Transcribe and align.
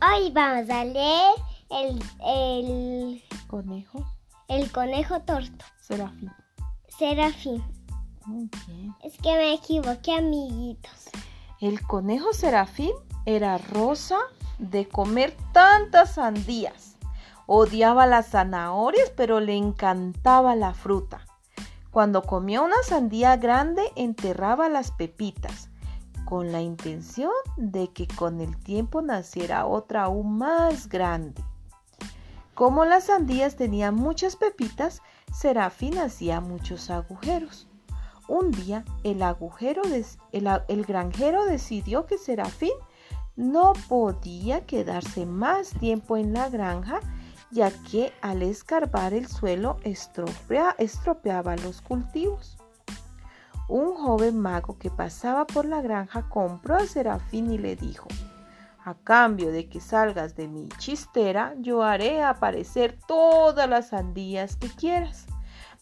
Hoy 0.00 0.30
vamos 0.32 0.68
a 0.68 0.84
leer 0.84 1.34
el, 1.70 2.02
el, 2.26 3.22
Conejo. 3.46 4.04
el 4.48 4.70
conejo 4.72 5.20
torto. 5.20 5.64
Serafín. 5.80 6.30
Serafín. 6.98 7.62
Muy 8.26 8.50
bien. 8.66 8.94
Es 9.02 9.16
que 9.18 9.34
me 9.36 9.54
equivoqué, 9.54 10.14
amiguitos. 10.14 11.10
El 11.60 11.80
conejo 11.82 12.32
Serafín 12.32 12.92
era 13.24 13.58
rosa 13.58 14.18
de 14.58 14.88
comer 14.88 15.36
tantas 15.52 16.14
sandías. 16.14 16.96
Odiaba 17.46 18.06
las 18.06 18.30
zanahorias, 18.30 19.10
pero 19.16 19.40
le 19.40 19.56
encantaba 19.56 20.56
la 20.56 20.74
fruta. 20.74 21.26
Cuando 21.90 22.22
comía 22.22 22.62
una 22.62 22.82
sandía 22.84 23.36
grande, 23.36 23.82
enterraba 23.96 24.68
las 24.68 24.90
pepitas, 24.90 25.68
con 26.32 26.50
la 26.50 26.62
intención 26.62 27.30
de 27.58 27.88
que 27.88 28.08
con 28.08 28.40
el 28.40 28.56
tiempo 28.56 29.02
naciera 29.02 29.66
otra 29.66 30.04
aún 30.04 30.38
más 30.38 30.88
grande. 30.88 31.44
Como 32.54 32.86
las 32.86 33.04
sandías 33.04 33.56
tenían 33.56 33.96
muchas 33.96 34.36
pepitas, 34.36 35.02
Serafín 35.30 35.98
hacía 35.98 36.40
muchos 36.40 36.88
agujeros. 36.88 37.68
Un 38.28 38.50
día 38.50 38.82
el, 39.04 39.18
granjero 40.86 41.44
decidió 41.44 42.06
que 42.06 42.16
Serafín 42.16 42.72
no 43.36 43.74
podía 43.86 44.64
quedarse 44.64 45.26
más 45.26 45.72
tiempo 45.80 46.16
en 46.16 46.32
la 46.32 46.48
granja, 46.48 47.00
ya 47.50 47.70
que 47.90 48.14
al 48.22 48.40
escarbar 48.40 49.12
el 49.12 49.26
suelo 49.26 49.76
estropea- 49.84 50.76
estropeaba 50.78 51.56
los 51.56 51.82
cultivos. 51.82 52.56
Un 53.74 53.94
joven 53.94 54.38
mago 54.38 54.76
que 54.78 54.90
pasaba 54.90 55.46
por 55.46 55.64
la 55.64 55.80
granja 55.80 56.28
compró 56.28 56.76
a 56.76 56.84
Serafín 56.86 57.50
y 57.50 57.56
le 57.56 57.74
dijo, 57.74 58.06
a 58.84 58.92
cambio 58.92 59.50
de 59.50 59.70
que 59.70 59.80
salgas 59.80 60.36
de 60.36 60.46
mi 60.46 60.68
chistera, 60.76 61.54
yo 61.58 61.82
haré 61.82 62.22
aparecer 62.22 62.98
todas 63.08 63.66
las 63.70 63.88
sandías 63.88 64.56
que 64.56 64.68
quieras. 64.68 65.24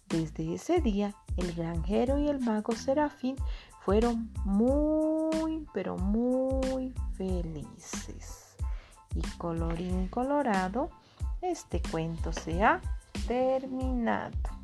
Desde 0.09 0.55
ese 0.55 0.81
día, 0.81 1.17
el 1.37 1.53
granjero 1.53 2.17
y 2.21 2.29
el 2.29 2.39
mago 2.39 2.75
Serafín 2.77 3.35
fueron 3.81 4.31
muy, 4.45 5.67
pero 5.75 5.97
muy 5.97 6.95
felices. 7.17 8.55
Y 9.17 9.23
colorín 9.37 10.07
colorado, 10.07 10.91
este 11.43 11.83
cuento 11.91 12.33
se 12.33 12.63
ha 12.63 12.81
terminado. 13.27 14.60